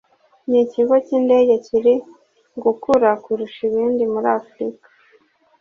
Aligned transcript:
n’ikigo 0.49 0.95
cy’indege 1.05 1.53
kiri 1.65 1.93
gukura 2.63 3.09
kurusha 3.23 3.59
ibindi 3.69 4.03
muri 4.13 4.27
Afurika 4.39 4.87